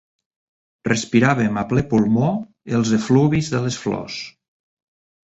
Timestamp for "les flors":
3.67-4.17